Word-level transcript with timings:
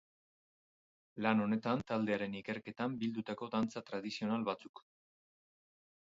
Lan 1.25 1.43
honetan 1.43 1.83
taldearen 1.91 2.39
ikerketan 2.39 2.97
bildutako 3.05 3.51
dantza 3.59 3.85
tradizional 3.93 4.49
batzuk. 4.51 4.85